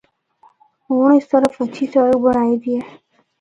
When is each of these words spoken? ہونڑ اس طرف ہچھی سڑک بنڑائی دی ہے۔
ہونڑ 0.85 1.07
اس 1.17 1.25
طرف 1.31 1.51
ہچھی 1.61 1.85
سڑک 1.93 2.15
بنڑائی 2.23 2.55
دی 2.61 2.71
ہے۔ 2.79 2.83